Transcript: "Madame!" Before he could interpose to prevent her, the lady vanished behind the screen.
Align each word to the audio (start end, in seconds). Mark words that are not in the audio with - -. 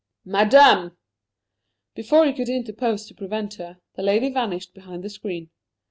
"Madame!" 0.25 0.97
Before 1.93 2.25
he 2.25 2.33
could 2.33 2.49
interpose 2.49 3.05
to 3.05 3.13
prevent 3.13 3.53
her, 3.59 3.77
the 3.93 4.01
lady 4.01 4.31
vanished 4.31 4.73
behind 4.73 5.03
the 5.03 5.11
screen. 5.11 5.51